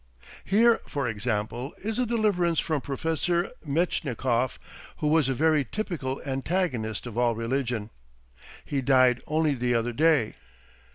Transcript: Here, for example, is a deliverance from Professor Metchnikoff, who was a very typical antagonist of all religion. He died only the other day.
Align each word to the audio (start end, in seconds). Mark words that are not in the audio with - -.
Here, 0.43 0.79
for 0.87 1.07
example, 1.07 1.75
is 1.77 1.99
a 1.99 2.07
deliverance 2.07 2.59
from 2.59 2.81
Professor 2.81 3.51
Metchnikoff, 3.63 4.57
who 4.97 5.07
was 5.07 5.29
a 5.29 5.35
very 5.35 5.63
typical 5.63 6.19
antagonist 6.25 7.05
of 7.05 7.19
all 7.19 7.35
religion. 7.35 7.91
He 8.65 8.81
died 8.81 9.21
only 9.27 9.53
the 9.53 9.75
other 9.75 9.93
day. 9.93 10.37